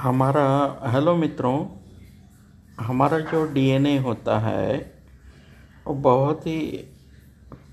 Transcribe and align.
हमारा 0.00 0.80
हेलो 0.86 1.16
मित्रों, 1.16 1.66
हमारा 2.80 3.18
जो 3.18 3.52
डीएनए 3.52 3.98
होता 3.98 4.38
है, 4.38 4.94
वो 5.86 5.94
बहुत 5.94 6.46
ही 6.46 6.60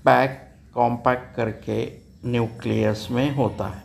पैक 0.04 0.56
कॉम्पैक्ट 0.74 1.36
करके 1.36 1.92
न्यूक्लियस 2.24 3.08
में 3.10 3.34
होता 3.34 3.68
है। 3.68 3.82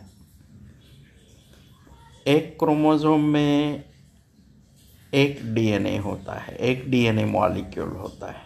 एक 2.26 2.58
क्रोमोसोम 2.58 3.20
में 3.20 3.84
एक 5.14 5.54
डीएनए 5.54 5.98
होता 5.98 6.38
है, 6.38 6.56
एक 6.56 6.90
डीएनए 6.90 7.24
मॉलिक्यूल 7.24 7.88
होता 7.88 8.32
है। 8.32 8.42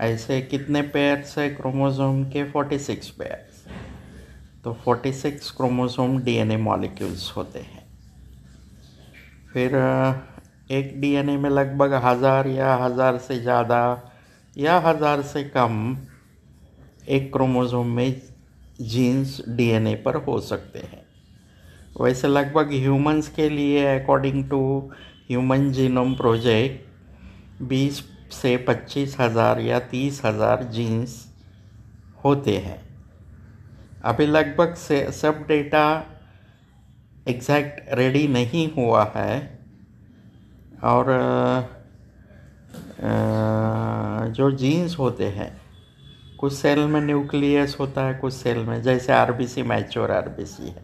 ऐसे 0.00 0.40
कितने 0.42 0.82
पेयर्स 0.82 1.38
है 1.38 1.50
क्रोमोसोम 1.50 2.24
के? 2.24 2.50
46 2.50 3.10
पेयर्स 3.10 3.66
तो 4.64 4.72
46 4.72 5.50
क्रोमोसोम 5.50 6.18
डीएनए 6.22 6.56
मॉलिक्यूल्स 6.56 7.32
होते 7.36 7.58
हैं। 7.58 7.89
फिर 9.52 9.74
एक 10.70 11.00
डीएनए 11.00 11.36
में 11.36 11.50
लगभग 11.50 11.92
हज़ार 12.04 12.46
या 12.48 12.74
हज़ार 12.74 13.18
से 13.18 13.38
ज़्यादा 13.38 13.80
या 14.56 14.78
हज़ार 14.78 15.22
से 15.22 15.42
कम 15.44 15.96
एक 17.08 17.32
क्रोमोसोम 17.32 17.86
में 17.86 18.20
जीन्स 18.80 19.40
डीएनए 19.48 19.94
पर 19.94 20.16
हो 20.16 20.38
सकते 20.40 20.78
हैं। 20.78 21.02
वैसे 22.00 22.28
लगभग 22.28 22.70
ह्यूमंस 22.72 23.28
के 23.28 23.48
लिए 23.48 23.86
according 23.98 24.44
to 24.50 24.60
human 25.28 25.70
genome 25.72 26.14
project 26.14 27.62
बीस 27.62 28.02
से 28.32 28.56
पच्चीस 28.68 29.16
हज़ार 29.20 29.60
या 29.60 29.78
तीस 29.90 30.20
हज़ार 30.24 30.62
जीन्स 30.72 31.16
होते 32.24 32.56
हैं। 32.56 32.80
अभी 34.04 34.26
लगभग 34.26 34.74
से 34.74 35.10
सब 35.12 35.44
डेटा 35.48 35.84
एग्जैक्ट 37.26 37.94
रेडी 37.94 38.26
नहीं 38.28 38.70
हुआ 38.72 39.04
है। 39.16 39.58
और 40.84 41.06
जो 44.30 44.50
जीन्स 44.50 44.98
होते 44.98 45.24
हैं, 45.24 45.50
कुछ 46.38 46.52
सेल 46.52 46.78
में 46.78 47.00
न्यूक्लियस 47.00 47.76
होता 47.80 48.06
है, 48.06 48.14
कुछ 48.14 48.34
सेल 48.34 48.58
में, 48.58 48.80
जैसे 48.82 49.12
आरबीसी 49.12 49.62
मैच्योर 49.62 50.10
आरबीसी 50.10 50.68
है, 50.68 50.82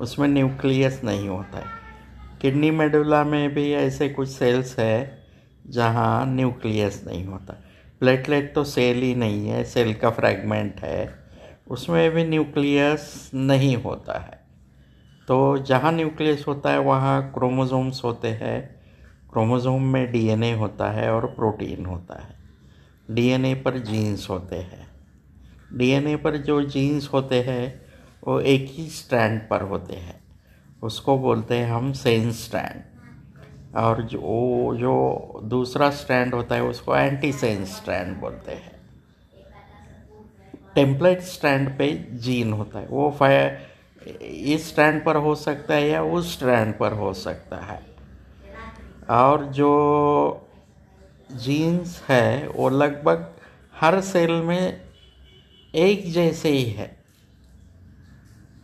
उसमें 0.00 0.28
न्यूक्लियस 0.28 1.00
नहीं 1.04 1.28
होता 1.28 1.58
है। 1.58 1.80
किडनी 2.40 2.70
मेडुला 2.70 3.22
में 3.24 3.54
भी 3.54 3.72
ऐसे 3.72 4.08
कुछ 4.08 4.28
सेल्स 4.28 4.78
है, 4.78 5.24
जहाँ 5.66 6.26
न्यूक्लियस 6.26 7.02
नहीं 7.06 7.24
होता। 7.26 7.54
प्लेटलेट 8.00 8.54
तो 8.54 8.64
सेल 8.64 8.96
ही 8.96 9.14
नहीं 9.14 9.48
है 9.48 9.64
सेल 9.64 9.92
का 9.94 10.10
फ्रैगमेंट 10.10 10.80
है, 10.80 11.14
उसमें 11.70 12.10
भी 12.10 12.24
न्यूक्लियस 12.24 13.30
नहीं 13.34 13.76
होता 13.76 14.18
है। 14.20 14.41
तो 15.28 15.58
जहाँ 15.58 15.92
न्यूक्लियस 15.92 16.44
होता 16.48 16.70
है, 16.70 16.78
वहाँ 16.78 17.32
क्रोमोसोम्स 17.32 18.04
होते 18.04 18.28
हैं। 18.28 18.82
क्रोमोसोम 19.32 19.82
में 19.82 20.12
डीएनए 20.12 20.52
होता 20.52 20.90
है 20.90 21.12
और 21.12 21.26
प्रोटीन 21.26 21.86
होता 21.86 22.22
है। 22.22 22.36
डीएनए 23.10 23.54
पर 23.54 23.78
जीन्स 23.78 24.30
होते 24.30 24.56
हैं। 24.56 24.88
डीएनए 25.72 26.16
पर 26.16 26.36
जो 26.36 26.62
जीन्स 26.62 27.12
होते 27.12 27.42
हैं, 27.42 27.82
वो 28.26 28.40
एक 28.40 28.66
ही 28.70 28.86
स्ट्रैंड 28.86 29.48
पर 29.48 29.62
होते 29.62 29.94
हैं। 29.94 30.20
उसको 30.82 31.18
बोलते 31.18 31.58
हैं 31.58 31.70
हम 31.72 31.92
सेन 31.92 32.32
स्ट्रैंड। 32.32 32.82
और 33.76 34.02
जो 34.02 34.18
जो 34.76 35.40
दूसरा 35.44 35.90
स्ट्रैंड 35.90 36.34
होता 36.34 36.54
है, 36.54 36.62
उसको 36.62 36.96
एंटी 36.96 37.32
सेन 37.32 37.64
स्ट्रैंड 37.64 38.16
बोलते 38.16 38.52
हैं। 38.52 38.72
टेम्पलेट 40.74 41.20
स्ट्रैंड 41.20 41.78
पे 41.78 42.08
जीन 42.10 42.52
होता 42.52 42.78
है। 42.78 42.86
वो 42.86 43.10
फायर 43.10 43.71
इस 44.22 44.68
स्ट्रैंड 44.68 45.04
पर 45.04 45.16
हो 45.16 45.34
सकता 45.34 45.74
है 45.74 45.88
या 45.88 46.02
उस 46.02 46.32
स्ट्रैंड 46.32 46.78
पर 46.78 46.92
हो 46.92 47.14
सकता 47.14 47.56
है। 47.56 47.86
और 49.10 49.44
जो 49.44 50.48
जीन्स 51.32 52.02
है, 52.08 52.48
वो 52.48 52.68
लगभग 52.68 53.34
हर 53.80 54.00
सेल 54.00 54.30
में 54.30 54.80
एक 55.74 56.12
जैसे 56.12 56.48
ही 56.48 56.64
है। 56.64 56.96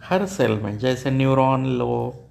हर 0.05 0.27
सेल 0.27 0.51
में, 0.51 0.79
जैसे 0.79 1.11
न्यूरॉन 1.11 1.67
लो 1.67 2.25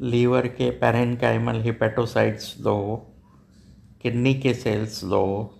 लीवर 0.00 0.46
के 0.46 0.70
पैरेंकाइमल 0.70 1.60
हिपेटोसाइट्स 1.60 2.56
लो 2.60 3.06
किडनी 4.02 4.34
के 4.34 4.54
सेल्स 4.54 5.04
लो 5.04 5.54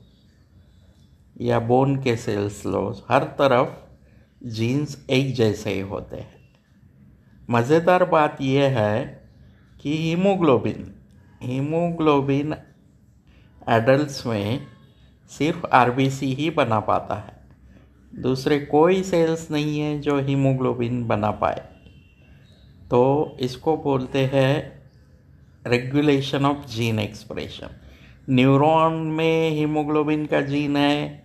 या 1.40 1.58
बोन 1.60 2.02
के 2.02 2.16
सेल्स 2.16 2.66
लो, 2.66 3.04
हर 3.08 3.24
तरफ़ 3.24 3.68
जीन्स 4.46 5.06
एक 5.10 5.34
जैसे 5.34 5.70
ही 5.70 5.80
होते 5.80 6.16
हैं। 6.16 6.41
मज़ेदार 7.50 8.04
बात 8.04 8.36
यह 8.40 8.78
है 8.78 9.04
कि 9.80 9.96
हीमोग्लोबिन 9.96 10.92
हीमोग्लोबिन 11.42 12.54
एडल्ट्स 13.68 14.26
में 14.26 14.66
सिर्फ़ 15.30 15.66
आरबीसी 15.66 16.32
ही 16.34 16.50
बना 16.50 16.80
पाता 16.80 17.14
है। 17.14 18.20
दूसरे 18.20 18.58
कोई 18.60 19.02
सेल्स 19.02 19.50
नहीं 19.50 19.80
है 19.80 19.98
जो 20.00 20.18
हीमोग्लोबिन 20.18 21.04
बना 21.06 21.30
पाए। 21.30 21.62
तो 22.90 23.36
इसको 23.40 23.76
बोलते 23.76 24.24
हैं 24.24 24.82
regulation 25.66 26.46
of 26.46 26.66
gene 26.66 26.98
expression. 26.98 27.68
Neuron 28.30 28.92
में 28.92 29.50
हीमोग्लोबिन 29.50 30.26
का 30.26 30.40
जीन 30.40 30.76
है, 30.76 31.24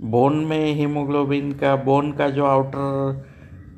बोन 0.00 0.44
में 0.44 0.74
हीमोग्लोबिन 0.74 1.52
का, 1.52 1.76
बोन 1.76 2.12
का 2.12 2.28
जो 2.28 2.44
आउटर 2.44 3.26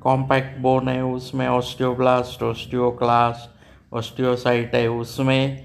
कॉम्पैक्ट 0.03 0.59
बोन 0.59 0.88
है 0.88 1.05
उसमें 1.05 1.49
ऑस्टियोब्लास्ट 1.49 2.43
ऑस्टियोक्लास्ट 2.43 3.94
ऑस्टियोसाइट 3.94 4.75
है 4.75 4.87
उसमें 4.88 5.65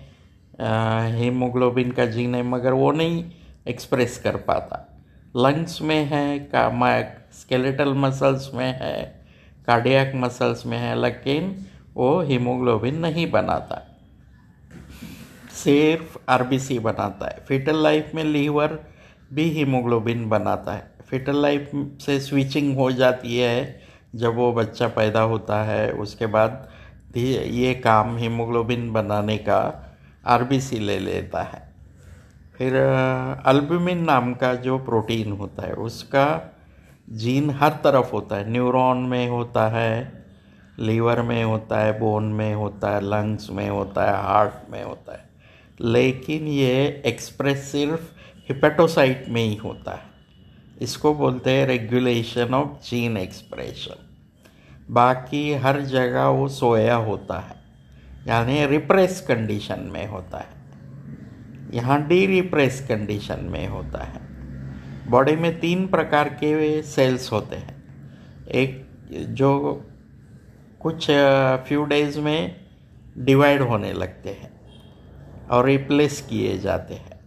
हीमोग्लोबिन 1.18 1.92
का 1.92 2.06
जीन 2.06 2.36
है, 2.36 2.44
मगर 2.44 2.74
वो 2.74 2.92
नहीं 2.92 3.24
एक्सप्रेस 3.68 4.18
कर 4.18 4.36
पाता। 4.36 5.04
लंग्स 5.38 5.82
में 5.82 6.06
है, 6.06 6.40
का 6.40 6.70
स्केलेटल 7.34 7.94
मसल्स 7.94 8.50
में 8.54 8.80
है 8.82 9.26
कार्डियक 9.68 10.12
मसल्स 10.16 10.66
में 10.66 10.78
है, 10.78 11.02
लेकिन 11.02 11.66
वो 11.94 12.22
हीमोग्लोबिन 12.22 13.00
नहीं 13.00 13.30
बनाता। 13.32 13.82
सिर्फ़ 15.54 16.18
आरबीसी 16.30 16.80
बनाता 16.80 17.28
है। 17.28 17.44
फिटल 17.48 17.84
लाइफ 17.84 18.12
में 18.16 18.24
लीवर 18.24 18.80
भी 19.34 19.50
हीमोग्लोबिन 19.50 20.30
बनाता 20.30 20.74
है। 20.74 20.92
फिटल 21.10 21.42
लाइफ 21.42 21.72
से 22.02 22.20
स्विचिंग 22.20 22.76
हो 22.78 22.92
जाती 22.92 23.38
है 23.38 23.85
जब 24.16 24.36
वो 24.36 24.54
बच्चा 24.54 24.88
पैदा 24.88 25.22
होता 25.22 25.64
है, 25.64 25.92
उसके 25.92 26.26
बाद 26.26 26.70
ये 27.18 27.74
काम 27.74 28.18
हीमोग्लोबिन 28.18 28.94
बनाने 28.94 29.38
का 29.38 29.86
आरबीसी 30.28 30.80
ले 30.80 31.00
लेता 31.00 31.44
है। 31.44 31.74
फिर 32.58 32.76
अल्बुमिन 33.46 34.04
नाम 34.04 34.34
का 34.34 34.56
जो 34.56 34.78
प्रोटीन 34.78 35.32
होता 35.32 35.68
है, 35.68 35.74
उसका 35.74 36.56
जीन 37.10 37.50
हर 37.50 37.70
तरफ़ 37.70 38.12
होता 38.12 38.36
है। 38.36 38.50
न्यूरॉन 38.50 38.98
में 38.98 39.28
होता 39.28 39.68
है, 39.68 40.26
लीवर 40.80 41.22
में 41.22 41.44
होता 41.44 41.80
है, 41.80 42.00
बोन 42.00 42.24
में 42.24 42.54
होता 42.54 42.90
है, 42.90 43.02
लंग्स 43.02 43.50
में 43.50 43.70
होता 43.70 44.06
है, 44.06 44.24
हार्ट 44.24 44.72
में 44.72 44.84
होता 44.84 45.14
है। 45.14 45.30
लेकिन 45.82 46.48
ये 46.48 47.04
एक्सप्रेस 47.06 47.72
सिर्फ़ 47.72 48.12
हिपेटोसाइट 48.48 49.26
में 49.30 49.44
ही 49.44 49.56
होता 49.56 49.92
है। 49.92 50.15
इसको 50.82 51.14
बोलते 51.14 51.52
हैं 51.52 51.66
रेगुलेशन 51.68 52.54
ऑफ़ 52.54 52.90
जीन 52.90 53.18
एक्सप्रेशन 53.18 54.04
बाकी 54.90 55.54
हर 55.54 55.82
जगह 55.82 56.26
वो 56.28 56.48
सोया 56.48 56.96
होता 56.96 57.40
है, 57.40 57.56
यानी 58.28 58.66
रिप्रेस 58.66 59.22
कंडीशन 59.22 59.90
में 59.94 60.08
होता 60.08 60.38
है। 60.38 60.54
यहाँ 61.74 62.02
डी 62.08 62.26
रिप्रेस 62.26 62.86
कंडीशन 62.88 63.44
में 63.44 63.68
होता 63.68 64.04
है। 64.04 64.24
बॉडी 65.10 65.36
में 65.36 65.60
तीन 65.60 65.88
प्रकार 65.88 66.30
के 66.34 66.82
सेल्स 66.82 67.32
होते 67.32 67.56
हैं। 67.56 67.76
एक 68.52 68.84
जो 69.32 69.52
कुछ 70.82 71.06
फ्यू 71.68 71.84
डेज़ 71.86 72.20
में 72.20 72.56
डिवाइड 73.18 73.62
होने 73.62 73.94
लगते 73.94 74.30
हैं 74.32 74.52
और 75.48 75.66
रिप्लेस 75.66 76.22
किए 76.22 76.58
जाते 76.60 76.94
हैं। 76.94 77.20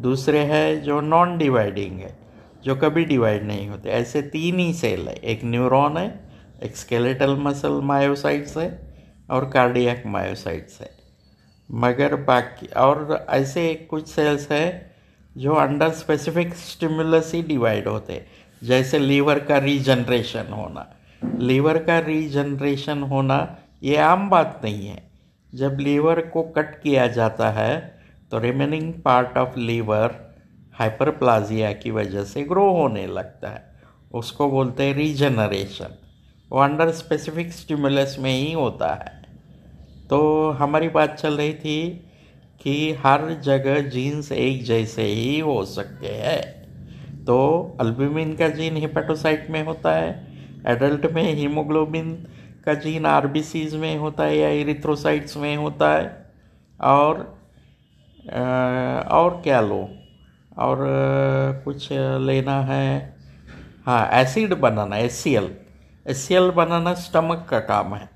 दूसरे 0.00 0.38
है 0.44 0.80
जो 0.80 1.00
नॉन 1.00 1.36
डिवाइडिंग 1.38 2.00
है। 2.00 2.23
जो 2.64 2.74
कभी 2.76 3.04
डिवाइड 3.04 3.42
नहीं 3.42 3.68
होते। 3.68 3.88
ऐसे 3.90 4.22
तीन 4.22 4.58
ही 4.58 4.72
सेल 4.74 5.08
है। 5.08 5.14
एक 5.14 5.40
न्यूरॉन 5.44 5.96
है, 5.96 6.08
एक 6.62 6.76
स्केलेटल 6.76 7.36
मसल 7.36 7.80
मायोसाइट्स 7.82 8.56
है 8.56 8.68
और 9.30 9.48
कार्डियक 9.50 10.02
मायोसाइट्स 10.06 10.80
है। 10.80 10.90
मगर 11.68 12.14
बाकी 12.16 12.66
और 12.66 13.26
ऐसे 13.30 13.74
कुछ 13.90 14.08
सेल्स 14.08 14.50
है 14.52 14.94
जो 15.36 15.54
अंडर 15.54 15.90
स्पेसिफिक 15.90 16.54
स्टिमुलस 16.54 17.30
ही 17.34 17.42
डिवाइड 17.42 17.88
होते 17.88 18.24
जैसे 18.62 18.98
लीवर 18.98 19.38
का 19.38 19.58
रीजनरेशन 19.58 20.52
होना। 20.52 20.86
लीवर 21.38 21.78
का 21.78 21.98
रीजनरेशन 21.98 23.02
होना 23.02 23.56
ये 23.82 23.96
आम 23.96 24.28
बात 24.30 24.60
नहीं 24.64 24.86
है। 24.86 25.02
जब 25.54 25.78
लीवर 25.80 26.20
को 26.20 26.42
कट 26.42 26.80
किया 26.82 27.06
जाता 27.06 27.50
है 27.50 28.00
तो 28.32 28.38
remaining 28.38 28.92
part 28.94 29.38
of 29.38 29.58
liver 29.58 30.23
hyperplasia 30.78 31.72
की 31.72 31.90
वजह 31.90 32.24
से 32.24 32.42
ग्रो 32.42 32.70
होने 32.70 33.06
लगता 33.06 33.48
है। 33.48 33.74
उसको 34.14 34.50
बोलते 34.50 34.82
हैं 34.82 34.94
रीजनरेशन 34.94 35.98
वो 36.52 36.60
अंडर 36.60 36.90
स्पेसिफिक 36.90 37.52
स्टिमुलस 37.52 38.16
में 38.20 38.32
ही 38.32 38.52
होता 38.52 38.94
है। 38.94 39.22
तो 40.10 40.50
हमारी 40.50 40.88
बात 40.88 41.14
चल 41.14 41.34
रही 41.34 41.54
थी 41.54 42.06
कि 42.62 42.92
हर 42.92 43.40
जगह 43.42 43.80
जीन्स 43.80 44.32
एक 44.32 44.64
जैसे 44.64 45.02
ही 45.02 45.38
हो 45.38 45.64
सकते 45.64 46.06
हैं। 46.06 47.24
तो 47.24 47.36
अल्बुमिन 47.80 48.34
का 48.36 48.48
जीन 48.48 48.76
हेपेटोसाइट 48.76 49.50
में 49.50 49.62
होता 49.64 49.92
है 49.92 50.34
एडल्ट 50.66 51.06
में 51.06 51.34
हीमोग्लोबिन 51.34 52.26
का 52.64 52.74
जीन 52.74 53.06
आरबीसीज 53.06 53.74
में 53.74 53.96
होता 53.96 54.24
है 54.24 54.38
या 54.38 54.48
इरिथ्रोसाइट्स 54.48 55.36
में 55.36 55.56
होता 55.56 55.92
है। 55.92 56.32
और 56.80 57.38
आ, 58.32 58.40
और 59.00 59.40
क्या 59.42 59.60
लो? 59.60 59.88
और 60.56 60.78
कुछ 61.64 61.88
लेना 62.20 62.60
है। 62.62 63.16
हाँ 63.86 64.08
एसिड 64.12 64.54
बनाना 64.54 64.96
S 64.96 65.16
C 65.16 65.34
L 65.34 65.50
S 66.06 66.22
C 66.26 66.34
L 66.34 66.50
बनाना 66.50 66.94
स्टमक 66.94 67.46
का 67.50 67.60
काम 67.62 67.94
है। 67.94 68.08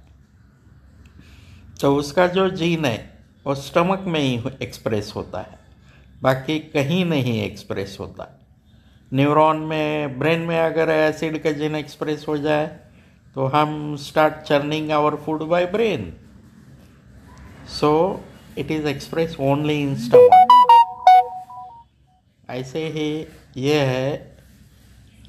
तो 1.81 1.95
उसका 1.97 2.27
जो 2.27 2.49
जीन 2.51 2.85
है, 2.85 2.99
वो 3.47 3.55
स्टमक 3.55 4.05
में 4.07 4.21
ही 4.21 4.41
एक्सप्रेस 4.63 5.13
होता 5.17 5.41
है। 5.41 5.59
बाकी 6.23 6.59
कहीं 6.59 7.05
नहीं 7.05 7.41
एक्सप्रेस 7.43 7.97
होता। 8.01 8.35
न्यूरॉन 9.13 9.57
में 9.67 10.19
ब्रेन 10.19 10.41
में 10.41 10.59
अगर 10.61 10.91
एसिड 10.91 11.43
का 11.43 11.53
जीन 11.53 11.75
एक्सप्रेस 11.77 12.25
हो 12.29 12.37
जाए 12.39 12.67
तो 13.37 13.47
हम 13.47 13.97
start 13.97 14.43
churning 14.43 14.91
our 14.91 15.17
food 15.17 15.43
by 15.49 15.67
brain 15.67 16.13
so 17.71 17.91
it 18.59 18.71
is 18.71 18.87
express 18.87 19.37
only 19.41 19.81
in 19.83 19.95
stomach 19.97 20.48
ऐसे 22.49 22.87
ही 22.89 23.11
ये 23.57 23.81
है, 23.81 24.39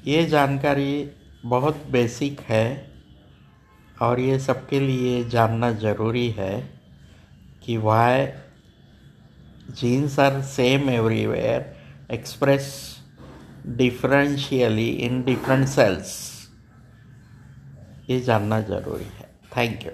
ये 0.06 0.24
जानकारी 0.26 1.10
बहुत 1.44 1.84
बेसिक 1.90 2.40
है 2.40 2.66
और 4.02 4.20
ये 4.20 4.38
सबके 4.38 4.80
लिए 4.80 5.24
जानना 5.28 5.70
ज़रूरी 5.72 6.28
है 6.30 6.54
कि 7.64 7.76
why 7.76 8.26
genes 9.80 10.18
are 10.20 10.40
same 10.42 10.88
everywhere 10.90 12.12
express 12.12 12.72
differentially 13.76 14.88
in 15.06 15.22
different 15.22 15.66
cells 15.68 16.16
ये 18.10 18.20
जानना 18.20 18.60
ज़रूरी 18.62 19.04
है। 19.18 19.28
Thank 19.56 19.84
you 19.86 19.92